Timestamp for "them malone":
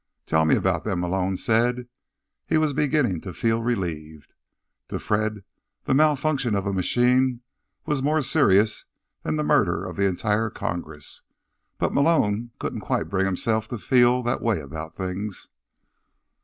0.83-1.37